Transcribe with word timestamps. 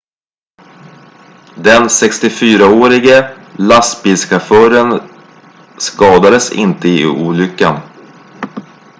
den 1.57 1.87
64-årige 1.87 3.37
lastbilschauffören 3.59 5.01
skadades 5.79 6.51
inte 6.51 6.87
i 6.89 7.05
olyckan 7.05 7.79